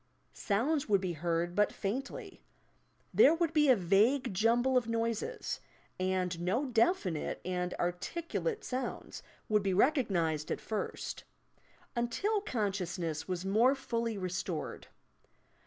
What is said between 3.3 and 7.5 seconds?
would be a vague jumble of noises, and no definite